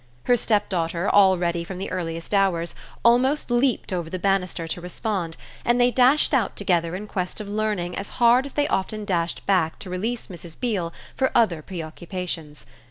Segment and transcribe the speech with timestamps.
[0.23, 2.73] Her stepdaughter, all ready from the earliest hours,
[3.05, 7.47] almost leaped over the banister to respond, and they dashed out together in quest of
[7.47, 10.59] learning as hard as they often dashed back to release Mrs.
[10.59, 12.65] Beale for other preoccupations.